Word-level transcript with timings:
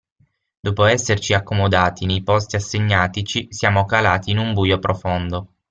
Dopo 0.59 0.85
esserci 0.85 1.35
accomodati 1.35 2.07
nei 2.07 2.23
posti 2.23 2.55
assegnatici 2.55 3.45
siamo 3.51 3.85
calati 3.85 4.31
in 4.31 4.39
un 4.39 4.51
buio 4.53 4.79
profondo. 4.79 5.49